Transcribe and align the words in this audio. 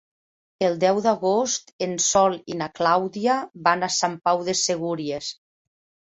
El 0.67 0.77
deu 0.83 0.99
d'agost 1.07 1.67
en 1.85 1.91
Sol 2.05 2.37
i 2.53 2.57
na 2.61 2.67
Clàudia 2.79 3.35
van 3.67 3.89
a 3.89 3.91
Sant 3.97 4.15
Pau 4.29 4.41
de 4.47 4.55
Segúries. 4.61 5.29